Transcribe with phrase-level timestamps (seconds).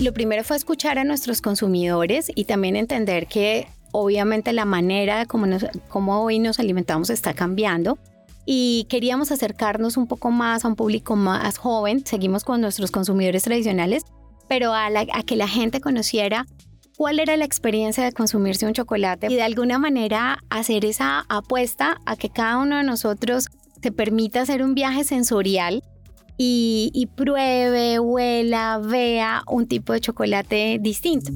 [0.00, 5.26] Lo primero fue escuchar a nuestros consumidores y también entender que obviamente la manera de
[5.26, 5.46] cómo,
[5.88, 7.98] cómo hoy nos alimentamos está cambiando
[8.44, 12.04] y queríamos acercarnos un poco más a un público más joven.
[12.04, 14.02] Seguimos con nuestros consumidores tradicionales,
[14.48, 16.46] pero a, a que la gente conociera
[16.96, 21.98] cuál era la experiencia de consumirse un chocolate y de alguna manera hacer esa apuesta
[22.04, 23.46] a que cada uno de nosotros
[23.80, 25.82] se permita hacer un viaje sensorial
[26.36, 31.32] y, pruebe, huela, vea un tipo de chocolate distinto.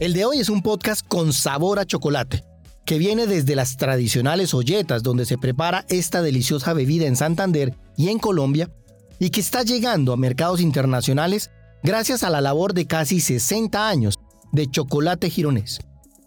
[0.00, 2.44] El de hoy es un podcast con sabor a chocolate,
[2.84, 8.08] que viene desde las tradicionales olletas donde se prepara esta deliciosa bebida en Santander y
[8.08, 8.70] en Colombia,
[9.18, 11.50] y que está llegando a mercados internacionales
[11.82, 14.18] gracias a la labor de casi 60 años
[14.52, 15.80] de Chocolate Gironés,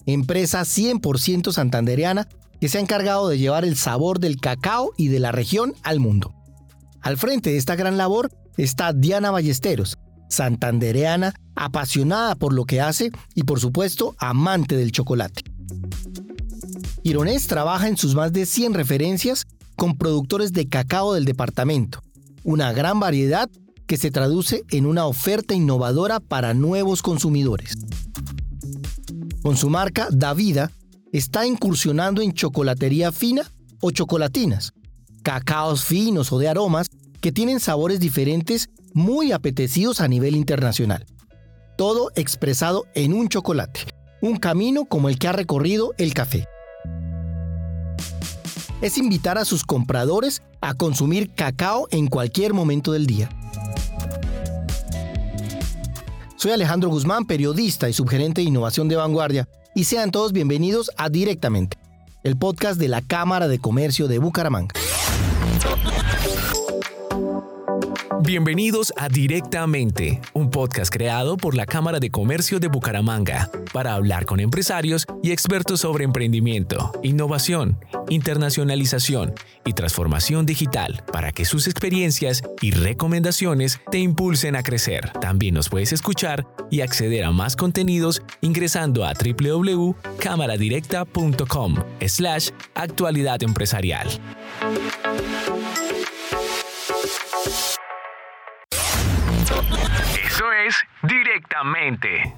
[0.05, 2.27] empresa 100% santandereana
[2.59, 5.99] que se ha encargado de llevar el sabor del cacao y de la región al
[5.99, 6.33] mundo.
[7.01, 9.97] Al frente de esta gran labor está Diana Ballesteros,
[10.29, 15.43] santandereana, apasionada por lo que hace y por supuesto amante del chocolate.
[17.03, 22.01] Gironés trabaja en sus más de 100 referencias con productores de cacao del departamento,
[22.43, 23.49] una gran variedad
[23.85, 27.77] que se traduce en una oferta innovadora para nuevos consumidores.
[29.41, 30.71] Con su marca Davida,
[31.11, 33.43] está incursionando en chocolatería fina
[33.81, 34.73] o chocolatinas,
[35.23, 36.87] cacaos finos o de aromas
[37.21, 41.05] que tienen sabores diferentes muy apetecidos a nivel internacional.
[41.77, 43.81] Todo expresado en un chocolate,
[44.21, 46.47] un camino como el que ha recorrido el café
[48.81, 53.29] es invitar a sus compradores a consumir cacao en cualquier momento del día.
[56.35, 61.07] Soy Alejandro Guzmán, periodista y subgerente de innovación de vanguardia, y sean todos bienvenidos a
[61.07, 61.77] Directamente,
[62.23, 64.73] el podcast de la Cámara de Comercio de Bucaramanga.
[68.27, 74.25] Bienvenidos a Directamente, un podcast creado por la Cámara de Comercio de Bucaramanga para hablar
[74.25, 77.79] con empresarios y expertos sobre emprendimiento, innovación,
[78.09, 85.09] internacionalización y transformación digital para que sus experiencias y recomendaciones te impulsen a crecer.
[85.21, 91.75] También nos puedes escuchar y acceder a más contenidos ingresando a www.cámaradirecta.com
[92.05, 94.09] slash actualidad empresarial.
[100.37, 102.35] Eso es directamente.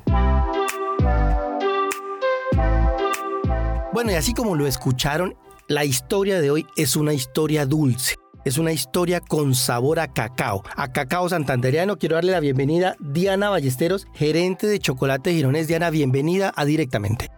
[3.92, 5.36] Bueno, y así como lo escucharon,
[5.68, 8.16] la historia de hoy es una historia dulce.
[8.46, 11.98] Es una historia con sabor a cacao, a cacao santandereano.
[11.98, 15.68] Quiero darle la bienvenida Diana Ballesteros, gerente de Chocolate Girones.
[15.68, 17.30] Diana, bienvenida a Directamente.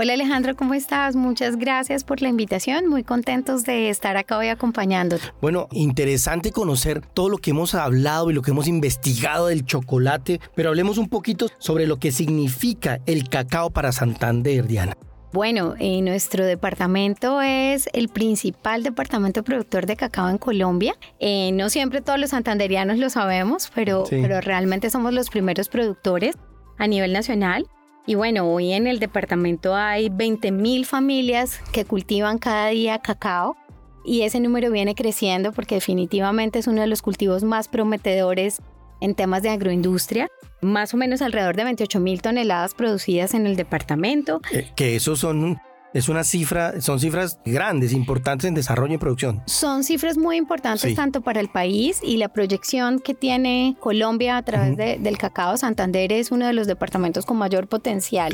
[0.00, 1.16] Hola Alejandro, ¿cómo estás?
[1.16, 2.86] Muchas gracias por la invitación.
[2.86, 5.24] Muy contentos de estar acá hoy acompañándote.
[5.40, 10.38] Bueno, interesante conocer todo lo que hemos hablado y lo que hemos investigado del chocolate,
[10.54, 14.96] pero hablemos un poquito sobre lo que significa el cacao para Santander, Diana.
[15.32, 20.94] Bueno, eh, nuestro departamento es el principal departamento productor de cacao en Colombia.
[21.18, 26.36] Eh, no siempre todos los santanderianos lo sabemos, pero, pero realmente somos los primeros productores
[26.78, 27.66] a nivel nacional.
[28.06, 33.56] Y bueno, hoy en el departamento hay 20.000 familias que cultivan cada día cacao
[34.04, 38.62] y ese número viene creciendo porque definitivamente es uno de los cultivos más prometedores
[39.00, 40.28] en temas de agroindustria.
[40.60, 44.40] Más o menos alrededor de 28.000 toneladas producidas en el departamento.
[44.50, 45.58] Eh, que esos son
[45.94, 49.42] es una cifra, son cifras grandes, importantes en desarrollo y producción.
[49.46, 54.42] Son cifras muy importantes tanto para el país y la proyección que tiene Colombia a
[54.42, 55.56] través del cacao.
[55.56, 58.32] Santander es uno de los departamentos con mayor potencial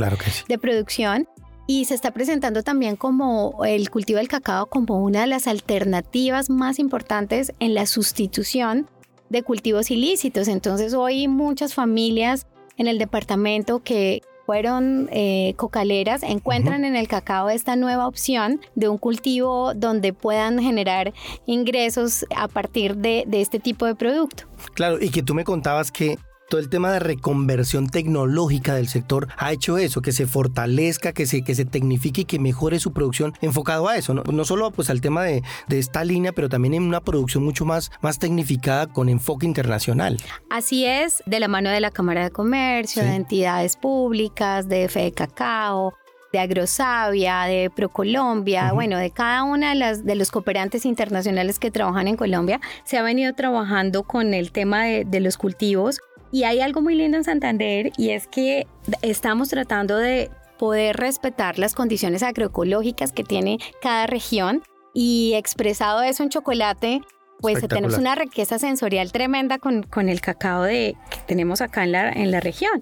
[0.48, 1.28] de producción
[1.66, 6.50] y se está presentando también como el cultivo del cacao como una de las alternativas
[6.50, 8.88] más importantes en la sustitución
[9.30, 10.48] de cultivos ilícitos.
[10.48, 17.48] Entonces hoy muchas familias en el departamento que fueron eh, cocaleras, encuentran en el cacao
[17.50, 21.12] esta nueva opción de un cultivo donde puedan generar
[21.46, 24.44] ingresos a partir de, de este tipo de producto.
[24.74, 26.18] Claro, y que tú me contabas que
[26.54, 31.26] todo el tema de reconversión tecnológica del sector ha hecho eso, que se fortalezca, que
[31.26, 34.70] se, que se tecnifique y que mejore su producción enfocado a eso, no, no solo
[34.70, 38.20] pues al tema de, de, esta línea, pero también en una producción mucho más, más
[38.20, 40.20] tecnificada con enfoque internacional.
[40.48, 45.02] Así es, de la mano de la Cámara de Comercio, de entidades públicas, de Fe
[45.02, 45.92] de Cacao,
[46.32, 51.72] de Agrosavia, de Procolombia, bueno, de cada una de, las, de los cooperantes internacionales que
[51.72, 55.98] trabajan en Colombia, se ha venido trabajando con el tema de, de los cultivos
[56.34, 58.66] y hay algo muy lindo en Santander y es que
[59.02, 64.60] estamos tratando de poder respetar las condiciones agroecológicas que tiene cada región
[64.92, 67.02] y expresado eso en chocolate
[67.38, 71.92] pues tenemos una riqueza sensorial tremenda con, con el cacao de, que tenemos acá en
[71.92, 72.80] la, en la región.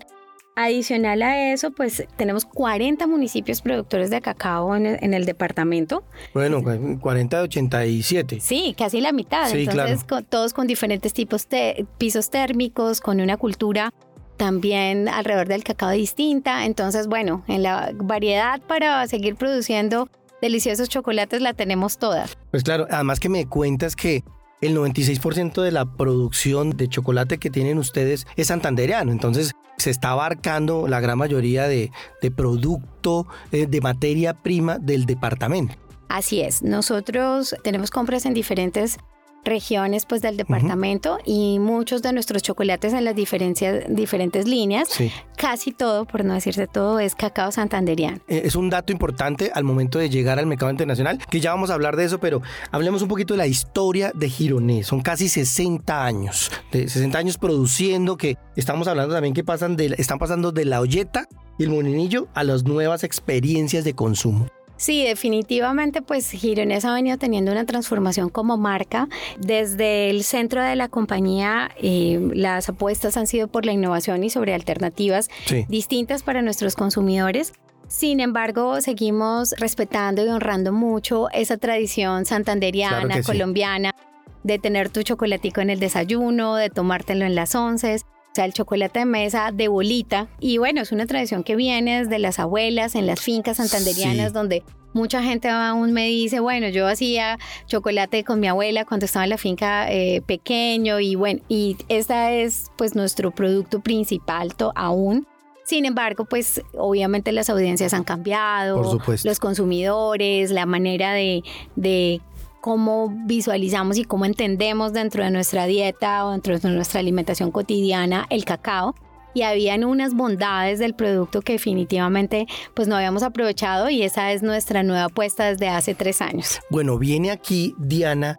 [0.54, 6.04] Adicional a eso, pues tenemos 40 municipios productores de cacao en el, departamento.
[6.34, 6.62] Bueno,
[7.00, 8.40] 40 de 87.
[8.40, 9.50] Sí, casi la mitad.
[9.50, 13.94] Entonces, todos con diferentes tipos de pisos térmicos, con una cultura
[14.36, 16.66] también alrededor del cacao distinta.
[16.66, 20.08] Entonces, bueno, en la variedad para seguir produciendo
[20.42, 22.26] deliciosos chocolates la tenemos toda.
[22.50, 24.22] Pues claro, además que me cuentas que
[24.60, 29.12] el 96% de la producción de chocolate que tienen ustedes es santandereano.
[29.12, 31.90] Entonces, se está abarcando la gran mayoría de,
[32.34, 35.74] producto, eh, de materia prima del departamento.
[36.08, 38.98] Así es, nosotros tenemos compras en diferentes
[39.44, 44.88] regiones pues del departamento y muchos de nuestros chocolates en las diferentes líneas,
[45.36, 48.18] casi todo, por no decirse todo, es cacao santanderiano.
[48.28, 51.70] Eh, es un dato importante al momento de llegar al mercado internacional, que ya vamos
[51.70, 54.86] a hablar de eso, pero hablemos un poquito de la historia de Gironés.
[54.86, 59.94] Son casi 60 años, de 60 años produciendo, que estamos hablando también que pasan de,
[59.98, 61.28] están pasando de la olleta
[61.58, 64.46] y el molinillo a las nuevas experiencias de consumo.
[64.82, 69.08] Sí, definitivamente, pues Gironés ha venido teniendo una transformación como marca.
[69.38, 74.30] Desde el centro de la compañía, eh, las apuestas han sido por la innovación y
[74.30, 75.30] sobre alternativas
[75.68, 77.52] distintas para nuestros consumidores.
[77.86, 83.94] Sin embargo, seguimos respetando y honrando mucho esa tradición santanderiana, colombiana,
[84.42, 88.00] de tener tu chocolatico en el desayuno, de tomártelo en las once.
[88.32, 90.26] O sea, el chocolate de mesa de bolita.
[90.40, 94.62] Y bueno, es una tradición que viene desde las abuelas en las fincas santanderianas donde
[94.94, 99.30] mucha gente aún me dice, bueno, yo hacía chocolate con mi abuela cuando estaba en
[99.30, 105.26] la finca eh, pequeño y bueno, y esta es pues nuestro producto principal aún.
[105.64, 111.42] Sin embargo, pues obviamente las audiencias han cambiado, los consumidores, la manera de,
[111.76, 112.20] de
[112.62, 118.26] cómo visualizamos y cómo entendemos dentro de nuestra dieta o dentro de nuestra alimentación cotidiana
[118.30, 118.94] el cacao
[119.34, 124.44] y habían unas bondades del producto que definitivamente pues no habíamos aprovechado y esa es
[124.44, 126.60] nuestra nueva apuesta desde hace tres años.
[126.70, 128.38] Bueno, viene aquí Diana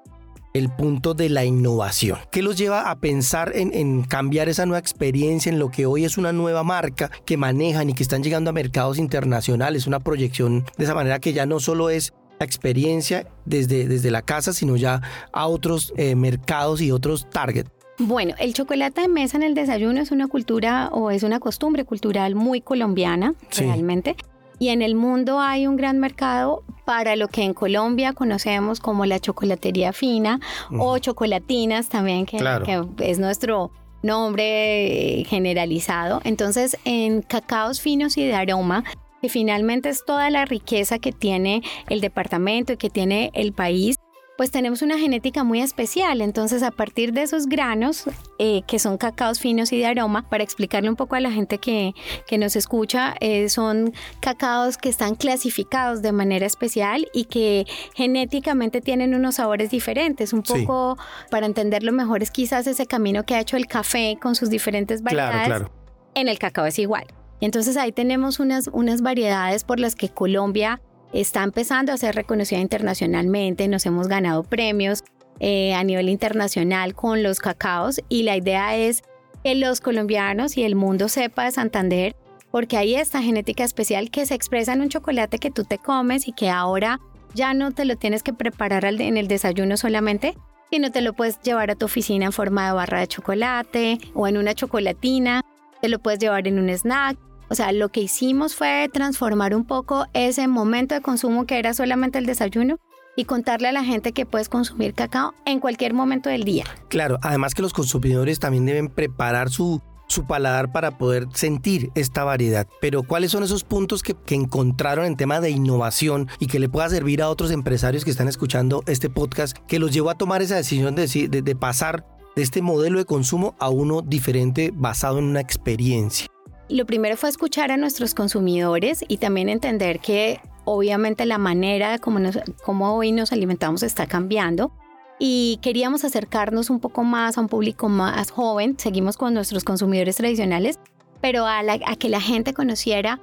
[0.54, 2.20] el punto de la innovación.
[2.32, 6.06] ¿Qué los lleva a pensar en, en, cambiar esa nueva experiencia en lo que hoy
[6.06, 9.86] es una nueva marca que manejan y que están llegando a mercados internacionales?
[9.86, 14.54] Una proyección de esa manera que ya no solo es experiencia desde, desde la casa,
[14.54, 15.02] sino ya
[15.32, 17.70] a otros eh, mercados y otros targets?
[18.00, 21.86] Bueno, el chocolate de mesa en el desayuno es una cultura o es una costumbre
[21.86, 24.16] cultural muy colombiana, realmente.
[24.60, 29.06] Y en el mundo hay un gran mercado para lo que en Colombia conocemos como
[29.06, 30.40] la chocolatería fina
[30.78, 33.72] o chocolatinas también, que, que es nuestro
[34.04, 36.22] nombre eh, generalizado.
[36.24, 38.84] Entonces, en cacaos finos y de aroma
[39.24, 43.96] que finalmente es toda la riqueza que tiene el departamento y que tiene el país,
[44.38, 46.20] pues tenemos una genética muy especial.
[46.20, 48.04] Entonces, a partir de esos granos,
[48.38, 51.58] eh, que son cacaos finos y de aroma, para explicarle un poco a la gente
[51.58, 51.94] que,
[52.28, 57.66] que nos escucha, eh, son cacaos que están clasificados de manera especial y que
[57.96, 60.34] genéticamente tienen unos sabores diferentes.
[60.34, 60.98] Un poco,
[61.32, 65.02] para entenderlo mejor, es quizás ese camino que ha hecho el café con sus diferentes
[65.02, 65.46] variedades.
[65.46, 65.84] Claro, claro.
[66.14, 67.06] En el cacao es igual.
[67.44, 70.80] Entonces ahí tenemos unas, unas variedades por las que Colombia
[71.12, 75.04] está empezando a ser reconocida internacionalmente, nos hemos ganado premios
[75.42, 79.04] eh, a nivel internacional con los cacaos y la idea es
[79.44, 82.16] que los colombianos y el mundo sepa de Santander
[82.50, 86.30] porque hay esta genética especial que se expresa en un chocolate que tú te comes
[86.30, 87.02] y que ahora
[87.34, 90.38] ya no te lo tienes que preparar en el desayuno solamente,
[90.72, 94.30] sino te lo puedes llevar a tu oficina en forma de barra de chocolate o
[94.30, 95.42] en una chocolatina,
[95.82, 97.18] te lo puedes llevar en un snack
[97.54, 101.76] o sea, lo que hicimos fue transformar un poco ese momento de consumo que era
[101.76, 102.80] solamente el desayuno
[103.16, 106.66] y contarle a la gente que puedes consumir cacao en cualquier momento del día.
[106.90, 112.24] Claro, además que los consumidores también deben preparar su, su paladar para poder sentir esta
[112.24, 112.68] variedad.
[112.82, 116.90] Pero ¿cuáles son esos puntos que, encontraron en tema de innovación y que le pueda
[116.90, 120.56] servir a otros empresarios que están escuchando este podcast que los llevó a tomar esa
[120.56, 122.04] decisión de, de, de pasar
[122.36, 126.33] de este modelo de consumo a uno diferente basado en una experiencia?
[126.74, 132.20] Lo primero fue escuchar a nuestros consumidores y también entender que obviamente la manera como,
[132.66, 134.72] como hoy nos alimentamos está cambiando
[135.20, 138.74] y queríamos acercarnos un poco más a un público más joven.
[138.80, 140.80] Seguimos con nuestros consumidores tradicionales,
[141.22, 141.62] pero a,
[142.00, 143.20] que la gente conociera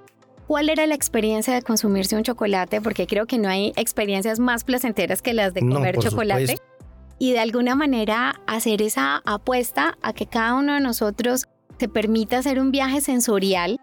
[0.47, 4.62] cuál era la experiencia de consumirse un chocolate, porque creo que no hay experiencias más
[4.62, 6.54] placenteras que las de comer chocolate.
[7.19, 11.49] Y de alguna manera hacer esa apuesta a que cada uno de nosotros
[11.80, 13.80] te permite hacer un viaje sensorial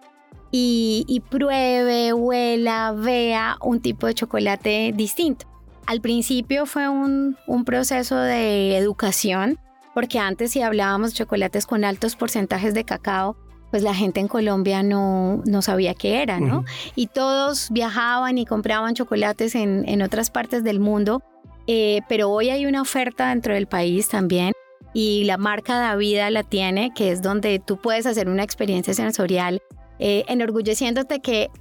[0.52, 5.46] y, pruebe, huela, vea un tipo de chocolate distinto.
[5.88, 9.58] al principio fue un, un proceso de educación,
[9.94, 13.36] porque antes si hablábamos de chocolates con altos porcentajes de cacao,
[13.72, 16.66] pues la gente en Colombia no, no sabía qué era, ¿no?
[16.96, 21.24] Y todos viajaban y compraban chocolates en, en otras partes del mundo,
[21.66, 24.54] eh, pero hoy hay una oferta dentro del país también
[24.98, 29.62] y la marca Davida la tiene, que es donde tú puedes hacer una experiencia sensorial
[30.00, 31.52] eh, enorgulleciéndote que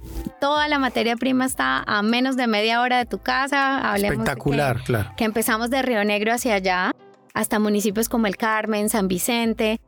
[0.41, 3.93] toda la materia prima está a menos de media hora de tu casa.
[3.95, 5.11] Espectacular, claro.
[5.15, 6.95] Que empezamos de Río Negro hacia allá,
[7.35, 9.81] hasta municipios como el Carmen, San Vicente,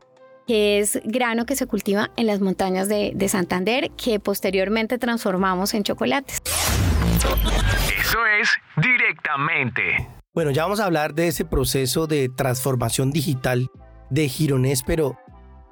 [0.46, 5.74] que es grano que se cultiva en las montañas de, de Santander, que posteriormente transformamos
[5.74, 6.38] en chocolates.
[8.00, 10.19] Eso es directamente.
[10.36, 13.68] Bueno, ya vamos a hablar de ese proceso de transformación digital
[14.12, 15.18] de Gironés, pero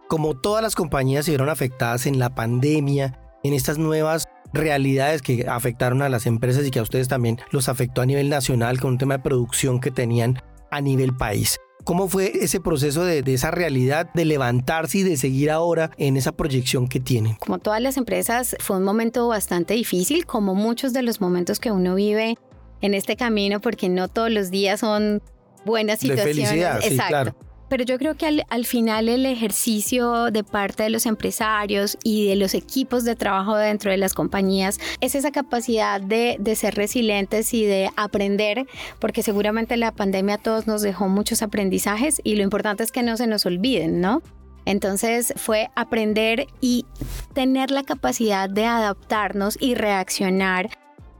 [0.09, 5.45] como todas las compañías se vieron afectadas en la pandemia, en estas nuevas realidades que
[5.47, 8.93] afectaron a las empresas y que a ustedes también los afectó a nivel nacional con
[8.93, 11.59] un tema de producción que tenían a nivel país.
[11.83, 16.31] ¿Cómo fue ese proceso de, esa realidad de levantarse y de seguir ahora en esa
[16.31, 17.35] proyección que tienen?
[17.35, 21.71] Como todas las empresas, fue un momento bastante difícil, como muchos de los momentos que
[21.71, 22.37] uno vive
[22.81, 25.21] en este camino, porque no todos los días son
[25.65, 26.35] buenas situaciones.
[26.35, 27.35] De felicidad, sí, claro.
[27.69, 32.37] Pero yo creo que al, final el ejercicio de parte de los empresarios y de
[32.37, 37.53] los equipos de trabajo dentro de las compañías es esa capacidad de, de ser resilientes
[37.53, 38.65] y de aprender,
[38.99, 43.03] porque seguramente la pandemia a todos nos dejó muchos aprendizajes y lo importante es que
[43.03, 44.21] no se nos olviden, ¿no?
[44.63, 46.85] Entonces fue aprender y
[47.33, 50.69] tener la capacidad de adaptarnos y reaccionar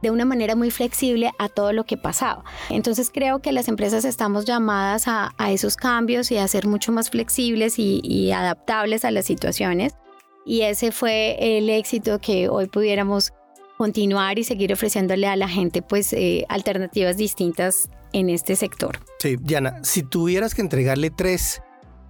[0.02, 2.44] de una manera muy flexible a todo lo que pasaba.
[2.70, 7.10] Entonces creo que las empresas estamos llamadas a, esos cambios y a ser mucho más
[7.10, 9.94] flexibles y, adaptables a las situaciones.
[10.46, 13.32] Y ese fue el éxito que hoy pudiéramos
[13.78, 19.00] continuar y seguir ofreciéndole a la gente pues eh, alternativas distintas en este sector.
[19.20, 21.62] Sí, Diana, si tuvieras que entregarle tres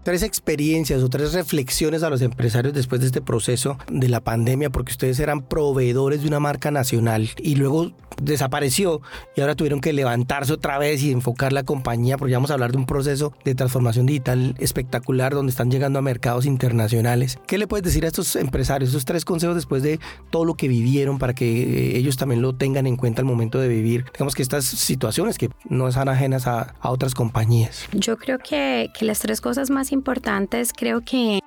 [0.07, 4.69] tres experiencias o tres reflexiones a los empresarios después de este proceso de la pandemia,
[4.69, 9.01] porque ustedes eran proveedores de una marca nacional y luego desapareció
[9.35, 12.71] y ahora tuvieron que levantarse otra vez y enfocar la compañía, porque vamos a hablar
[12.71, 17.37] de un proceso de transformación digital espectacular donde están llegando a mercados internacionales.
[17.45, 19.99] ¿Qué le puedes decir a estos empresarios, esos tres consejos después de
[20.29, 23.67] todo lo que vivieron para que ellos también lo tengan en cuenta al momento de
[23.67, 27.89] vivir, digamos que estas situaciones que no están ajenas a, a otras compañías?
[27.91, 29.96] Yo creo que, que las tres cosas más importantes
[30.75, 31.39] creo que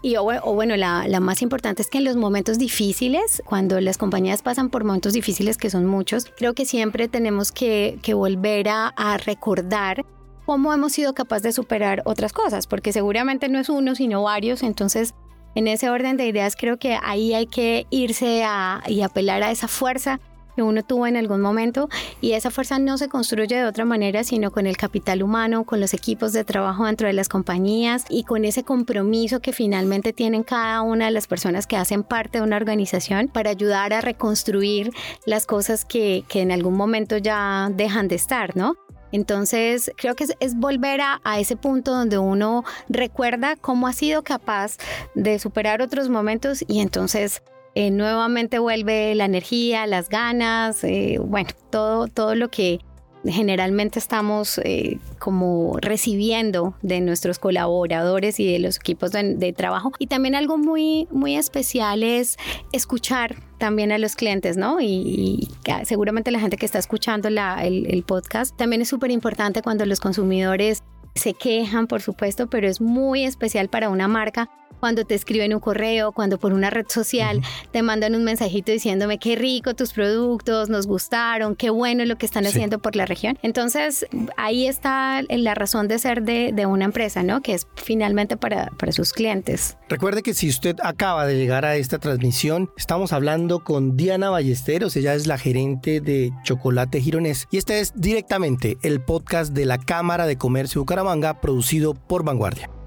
[0.00, 0.24] y o,
[0.54, 4.70] bueno, la, la, más importante es que en los momentos difíciles, cuando las compañías pasan
[4.70, 9.16] por momentos difíciles, que son muchos, creo que siempre tenemos que, que volver a, a,
[9.16, 10.04] recordar
[10.46, 14.62] cómo hemos sido capaces de superar otras cosas, porque seguramente no es uno, sino varios.
[14.62, 15.14] Entonces,
[15.56, 19.50] en ese orden de ideas, creo que ahí hay que irse a, y apelar a
[19.50, 20.20] esa fuerza
[20.58, 21.88] que uno tuvo en algún momento
[22.20, 25.78] y esa fuerza no se construye de otra manera sino con el capital humano, con
[25.80, 30.42] los equipos de trabajo dentro de las compañías y con ese compromiso que finalmente tienen
[30.42, 34.90] cada una de las personas que hacen parte de una organización para ayudar a reconstruir
[35.26, 38.74] las cosas que, que en algún momento ya dejan de estar, ¿no?
[39.12, 44.24] Entonces, creo que es, volver a, a, ese punto donde uno recuerda cómo ha sido
[44.24, 44.76] capaz
[45.14, 47.42] de superar otros momentos y entonces
[47.78, 52.80] eh, nuevamente vuelve la energía, las ganas, eh, bueno, todo, todo lo que
[53.24, 59.92] generalmente estamos eh, como recibiendo de nuestros colaboradores y de los equipos de, trabajo.
[60.00, 62.36] Y también algo muy, muy especial es
[62.72, 64.80] escuchar también a los clientes, ¿no?
[64.80, 65.48] Y,
[65.84, 70.00] seguramente la gente que está escuchando el, el podcast también es súper importante cuando los
[70.00, 70.82] consumidores
[71.14, 75.60] se quejan, por supuesto, pero es muy especial para una marca cuando te escriben un
[75.60, 80.68] correo, cuando por una red social te mandan un mensajito diciéndome qué rico tus productos,
[80.68, 83.38] nos gustaron, qué bueno lo que están haciendo por la región.
[83.42, 84.06] Entonces,
[84.36, 87.42] ahí está la razón de ser de, de una empresa, ¿no?
[87.42, 89.76] Que es finalmente para, para sus clientes.
[89.88, 94.96] Recuerde que si usted acaba de llegar a esta transmisión, estamos hablando con Diana Ballesteros,
[94.96, 99.78] ella es la gerente de Chocolate Gironés y este es directamente el podcast de la
[99.78, 102.77] Cámara de Comercio Bucaramanga producido por Vanguardia.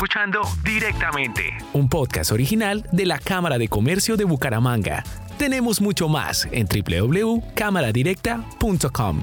[0.00, 1.42] Escuchando directamente
[1.74, 5.04] un podcast original de la Cámara de Comercio de Bucaramanga.
[5.36, 9.22] Tenemos mucho más en www.cámaradirecta.com.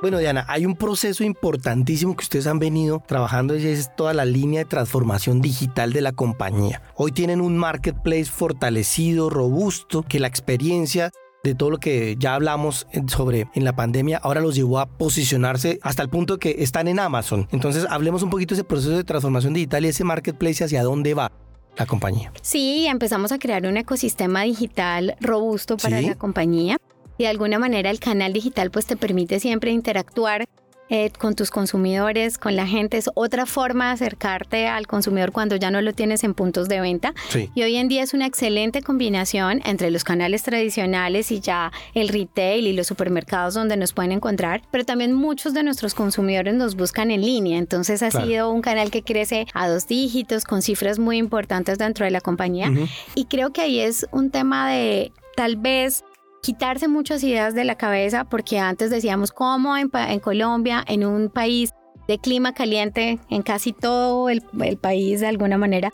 [0.00, 4.24] Bueno, Diana, hay un proceso importantísimo que ustedes han venido trabajando y es toda la
[4.24, 6.82] línea de transformación digital de la compañía.
[6.94, 11.10] Hoy tienen un marketplace fortalecido, robusto, que la experiencia
[11.42, 15.80] de todo lo que ya hablamos sobre en la pandemia, ahora los llevó a posicionarse
[15.82, 17.48] hasta el punto que están en Amazon.
[17.50, 21.14] Entonces, hablemos un poquito de ese proceso de transformación digital y ese marketplace hacia dónde
[21.14, 21.32] va
[21.76, 22.32] la compañía.
[22.42, 26.78] Sí, empezamos a crear un ecosistema digital robusto para la compañía
[27.18, 30.48] y de alguna manera el canal digital pues te permite siempre interactuar
[30.90, 32.96] eh, con tus consumidores, con la gente.
[32.96, 36.80] Es otra forma de acercarte al consumidor cuando ya no lo tienes en puntos de
[36.80, 37.12] venta.
[37.54, 42.08] Y hoy en día es una excelente combinación entre los canales tradicionales y ya el
[42.08, 46.74] retail y los supermercados donde nos pueden encontrar, pero también muchos de nuestros consumidores nos
[46.74, 47.58] buscan en línea.
[47.58, 52.06] Entonces ha sido un canal que crece a dos dígitos con cifras muy importantes dentro
[52.06, 52.72] de la compañía.
[53.14, 56.02] Y creo que ahí es un tema de tal vez
[56.42, 59.88] quitarse muchas ideas de la cabeza porque antes decíamos cómo en,
[60.20, 61.70] Colombia, en un país
[62.06, 64.42] de clima caliente, en casi todo el,
[64.80, 65.90] país de alguna manera,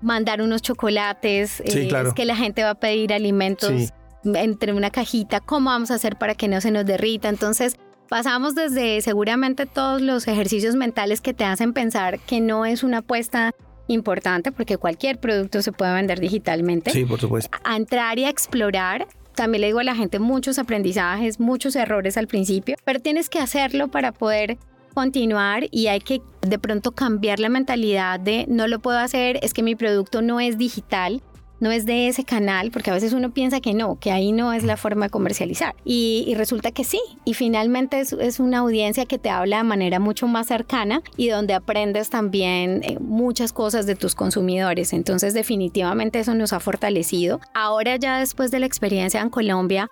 [0.00, 3.92] mandar unos chocolates, eh, es que la gente va a pedir alimentos
[4.24, 7.28] entre una cajita, cómo vamos a hacer para que no se nos derrita.
[7.28, 7.76] Entonces,
[8.08, 12.98] pasamos desde seguramente todos los ejercicios mentales que te hacen pensar que no es una
[12.98, 13.52] apuesta
[13.88, 16.90] importante porque cualquier producto se puede vender digitalmente.
[16.90, 17.56] Sí, por supuesto.
[17.64, 22.16] A entrar y a explorar también le digo a la gente muchos aprendizajes, muchos errores
[22.16, 24.58] al principio, pero tienes que hacerlo para poder
[24.94, 29.52] continuar y hay que de pronto cambiar la mentalidad de no lo puedo hacer, es
[29.52, 31.22] que mi producto no es digital,
[31.60, 34.52] no es de ese canal, porque a veces uno piensa que no, que ahí no
[34.52, 35.74] es la forma de comercializar.
[35.84, 37.00] Y, resulta que sí.
[37.24, 41.54] Y finalmente es, una audiencia que te habla de manera mucho más cercana y donde
[41.54, 44.92] aprendes también eh, muchas cosas de tus consumidores.
[44.92, 47.40] Entonces definitivamente eso nos ha fortalecido.
[47.54, 49.88] Ahora ya después de la experiencia en Colombia,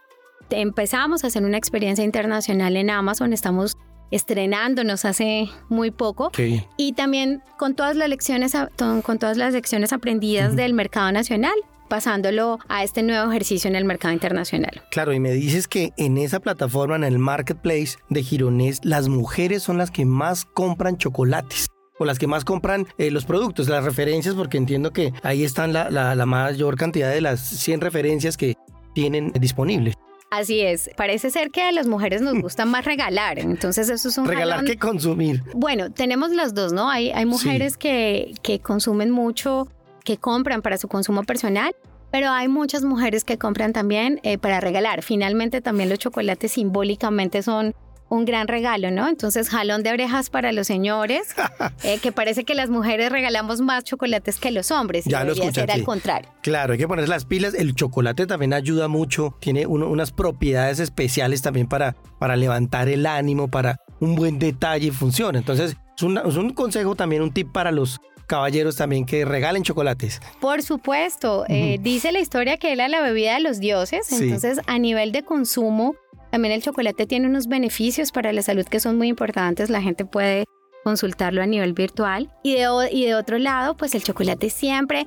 [0.50, 3.32] empezamos a hacer una experiencia internacional en Amazon.
[3.32, 3.76] Estamos
[4.14, 6.30] estrenándonos hace muy poco
[6.76, 11.54] y también con todas las lecciones con todas las lecciones aprendidas del mercado nacional
[11.88, 14.82] pasándolo a este nuevo ejercicio en el mercado internacional.
[14.90, 19.62] Claro, y me dices que en esa plataforma, en el marketplace de Gironés, las mujeres
[19.62, 21.66] son las que más compran chocolates
[21.98, 25.72] o las que más compran eh, los productos, las referencias, porque entiendo que ahí están
[25.72, 28.54] la, la mayor cantidad de las 100 referencias que
[28.94, 29.94] tienen disponibles.
[30.38, 30.90] Así es.
[30.96, 33.38] Parece ser que a las mujeres nos gusta más regalar.
[33.38, 35.42] Entonces eso es un Regalar que consumir.
[35.54, 36.90] Bueno, tenemos las dos, ¿no?
[36.90, 39.68] Hay, hay mujeres que, que consumen mucho,
[40.04, 41.74] que compran para su consumo personal
[42.10, 45.02] pero hay muchas mujeres que compran también eh, para regalar.
[45.02, 47.74] Finalmente también los chocolates simbólicamente son
[48.14, 49.08] un gran regalo, ¿no?
[49.08, 51.34] Entonces, jalón de orejas para los señores,
[51.82, 55.04] eh, que parece que las mujeres regalamos más chocolates que los hombres.
[55.04, 55.52] Ya lo escuché.
[55.60, 56.30] Ser al contrario.
[56.42, 57.54] Claro, hay que poner las pilas.
[57.54, 63.48] El chocolate también ayuda mucho, tiene unas propiedades especiales también para, para levantar el ánimo,
[63.48, 65.38] para un buen detalle y funciona.
[65.38, 70.20] Entonces, es, un consejo también, un tip para los caballeros también que regalen chocolates.
[70.40, 74.78] Por supuesto, eh, dice la historia que era la bebida de los dioses, entonces a
[74.78, 75.94] nivel de consumo
[76.34, 79.70] también el chocolate tiene unos beneficios para la salud que son muy importantes.
[79.70, 80.46] La gente puede
[80.84, 82.30] consultarlo a nivel virtual.
[82.42, 85.06] Y de, y de otro lado, pues el chocolate siempre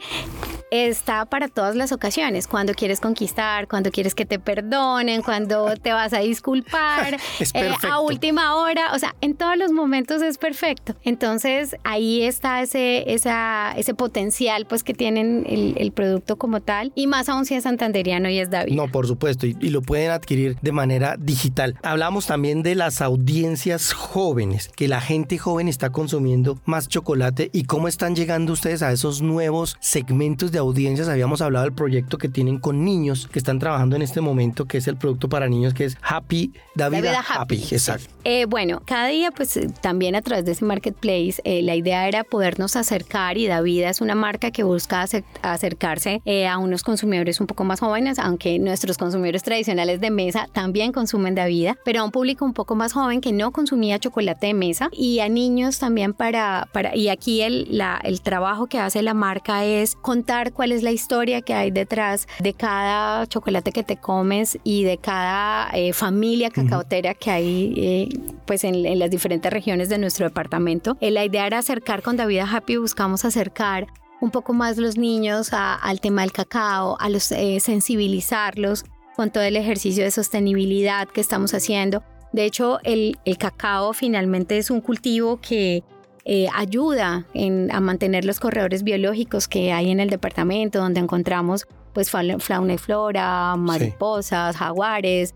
[0.72, 5.94] está para todas las ocasiones, cuando quieres conquistar, cuando quieres que te perdonen, cuando te
[5.94, 7.18] vas a disculpar,
[7.54, 10.96] eh, a última hora, o sea, en todos los momentos es perfecto.
[11.04, 17.08] Entonces ahí está ese, esa, ese potencial pues que tienen el, producto como tal y
[17.08, 18.76] más aún si es santanderiano y es David.
[18.76, 21.76] No, por supuesto, y, y lo pueden adquirir de manera digital.
[21.82, 27.64] Hablamos también de las audiencias jóvenes, que la gente joven está consumiendo más chocolate y
[27.64, 32.30] cómo están llegando ustedes a esos nuevos segmentos de audiencias habíamos hablado del proyecto que
[32.30, 35.74] tienen con niños que están trabajando en este momento, que es el producto para niños
[35.74, 37.64] que es Happy David Happy.
[37.72, 38.08] Exacto.
[38.24, 42.08] Eh, bueno, cada día pues eh, también a través de ese marketplace eh, la idea
[42.08, 45.06] era podernos acercar y David es una marca que busca
[45.42, 50.92] acercarse a unos consumidores un poco más jóvenes, aunque nuestros consumidores tradicionales de mesa también
[50.92, 54.54] consumen David, pero a un público un poco más joven que no consumía chocolate de
[54.54, 59.02] mesa y a niños también para, para y aquí el, la, el trabajo que hace
[59.02, 63.84] la marca es contar cuál es la historia que hay detrás de cada chocolate que
[63.84, 68.10] te comes y de cada eh, familia cacaotera que hay eh,
[68.46, 70.98] pues en, las diferentes regiones de nuestro departamento.
[71.02, 73.88] Eh, la idea era acercar con David Happy, buscamos acercar
[74.22, 78.84] un poco más los niños al tema del cacao, a los sensibilizarlos
[79.16, 82.04] con todo el ejercicio de sostenibilidad que estamos haciendo.
[82.34, 85.84] De hecho, el, el cacao finalmente es un cultivo que
[86.30, 87.26] eh, ayuda
[87.72, 92.78] a mantener los corredores biológicos que hay en el departamento, donde encontramos pues fauna y
[92.78, 95.34] flora, mariposas, jaguares,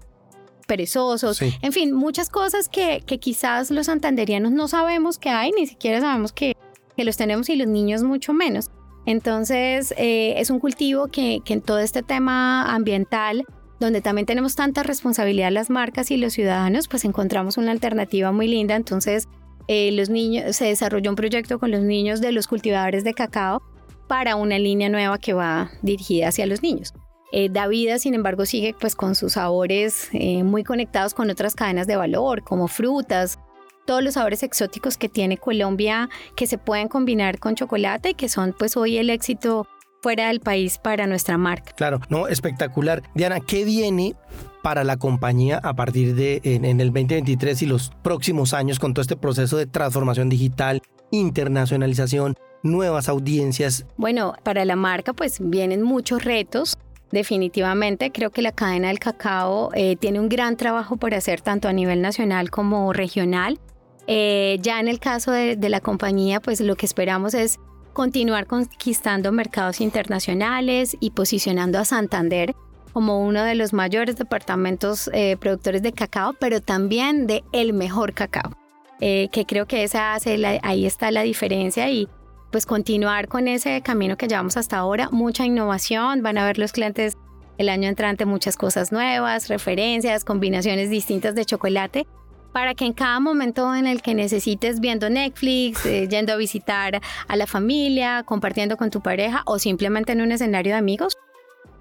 [0.67, 6.01] perezosos, en fin, muchas cosas que, quizás los santanderianos no sabemos que hay, ni siquiera
[6.01, 6.57] sabemos que,
[6.97, 8.69] los tenemos y los niños mucho menos.
[9.05, 13.45] Entonces, eh, es un cultivo que, que, en todo este tema ambiental
[13.81, 18.47] donde también tenemos tanta responsabilidad las marcas y los ciudadanos, pues encontramos una alternativa muy
[18.47, 18.75] linda.
[18.75, 19.27] Entonces,
[19.67, 23.61] eh, los niños, se desarrolló un proyecto con los niños de los cultivadores de cacao
[24.07, 26.93] para una línea nueva que va dirigida hacia los niños.
[27.31, 31.87] Eh, Davida, sin embargo, sigue pues con sus sabores eh, muy conectados con otras cadenas
[31.87, 33.39] de valor, como frutas,
[33.85, 38.29] todos los sabores exóticos que tiene Colombia que se pueden combinar con chocolate y que
[38.29, 39.65] son pues hoy el éxito
[40.01, 41.73] fuera del país para nuestra marca.
[41.73, 43.03] Claro, no, espectacular.
[43.13, 44.15] Diana, ¿qué viene
[44.63, 49.01] para la compañía a partir de en, el 2023 y los próximos años con todo
[49.01, 53.85] este proceso de transformación digital, internacionalización, nuevas audiencias?
[53.97, 56.77] Bueno, para la marca pues vienen muchos retos.
[57.11, 61.67] Definitivamente creo que la cadena del cacao eh, tiene un gran trabajo por hacer tanto
[61.67, 63.59] a nivel nacional como regional.
[64.07, 67.59] Eh, ya en el caso de, de, la compañía, pues lo que esperamos es
[67.93, 72.55] continuar conquistando mercados internacionales y posicionando a Santander
[72.93, 78.13] como uno de los mayores departamentos eh, productores de cacao, pero también de el mejor
[78.13, 78.51] cacao,
[78.99, 80.17] eh, que creo que esa
[80.63, 82.09] ahí está la diferencia y
[82.51, 86.73] pues continuar con ese camino que llevamos hasta ahora, mucha innovación, van a ver los
[86.73, 87.17] clientes
[87.57, 92.07] el año entrante muchas cosas nuevas, referencias, combinaciones distintas de chocolate
[92.51, 97.01] para que en cada momento en el que necesites viendo Netflix, eh, yendo a visitar
[97.27, 101.17] a la familia, compartiendo con tu pareja o simplemente en un escenario de amigos,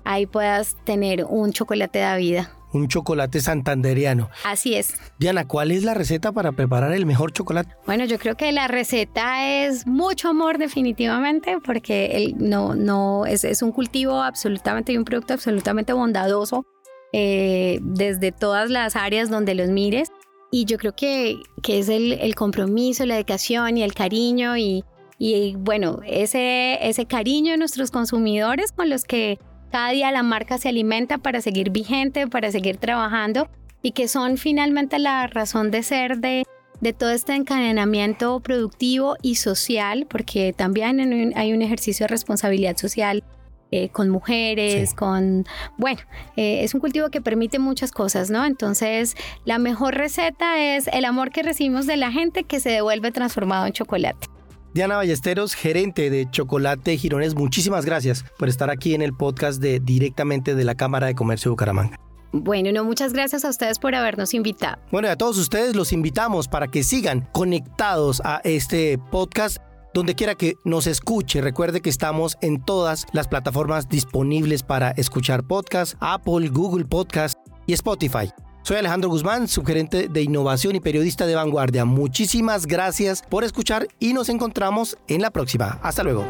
[0.04, 2.52] ahí puedas tener un chocolate de vida.
[2.72, 4.30] Un chocolate santanderiano.
[4.44, 4.94] Así es.
[5.18, 7.74] Diana, ¿cuál es la receta para preparar el mejor chocolate?
[7.84, 13.42] Bueno, yo creo que la receta es mucho amor definitivamente, porque el, no, no, es,
[13.42, 16.64] es un cultivo absolutamente y un producto absolutamente bondadoso
[17.12, 20.12] eh, desde todas las áreas donde los mires
[20.50, 24.84] y yo creo que, que es el, compromiso, la dedicación y el cariño y,
[25.18, 29.38] y bueno, ese, ese cariño de nuestros consumidores con los que
[29.70, 33.48] cada día la marca se alimenta para seguir vigente, para seguir trabajando
[33.82, 36.44] y que son finalmente la razón de ser de,
[36.80, 43.22] de todo este encadenamiento productivo y social, porque también hay un ejercicio de responsabilidad social
[43.70, 45.46] eh, con mujeres, con,
[45.78, 46.00] bueno,
[46.36, 48.44] eh, es un cultivo que permite muchas cosas, ¿no?
[48.44, 53.12] Entonces, la mejor receta es el amor que recibimos de la gente que se devuelve
[53.12, 54.28] transformado en chocolate.
[54.72, 59.80] Diana Ballesteros, gerente de Chocolate Girones, muchísimas gracias por estar aquí en el podcast de
[59.80, 61.98] directamente de la Cámara de Comercio de Bucaramanga.
[62.32, 64.78] Bueno, no, muchas gracias a ustedes por habernos invitado.
[64.92, 69.58] Bueno, y a todos ustedes los invitamos para que sigan conectados a este podcast
[69.94, 75.44] donde quiera que nos escuche, recuerde que estamos en todas las plataformas disponibles para escuchar
[75.44, 78.30] podcast, Apple, Google Podcast y Spotify.
[78.62, 81.84] Soy Alejandro Guzmán, subgerente de innovación y periodista de vanguardia.
[81.84, 85.78] Muchísimas gracias por escuchar y nos encontramos en la próxima.
[85.82, 86.24] Hasta luego.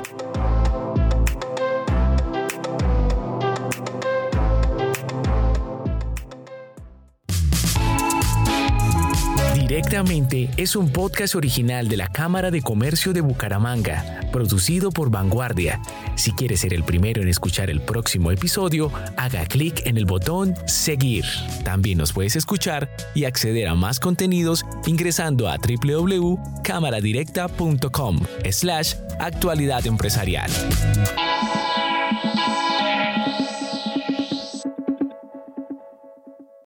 [9.70, 15.80] Directamente es un podcast original de la Cámara de Comercio de Bucaramanga, producido por Vanguardia.
[16.16, 20.56] Si quieres ser el primero en escuchar el próximo episodio, haga clic en el botón
[20.66, 21.24] Seguir.
[21.62, 30.50] También nos puedes escuchar y acceder a más contenidos ingresando a www.cámaradirecta.com slash actualidad empresarial.